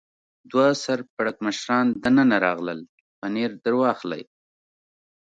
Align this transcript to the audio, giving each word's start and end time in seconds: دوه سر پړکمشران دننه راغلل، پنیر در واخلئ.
دوه 0.51 0.67
سر 0.83 0.99
پړکمشران 1.15 1.87
دننه 2.03 2.37
راغلل، 2.45 2.79
پنیر 3.19 3.51
در 3.63 3.73
واخلئ. 3.79 4.23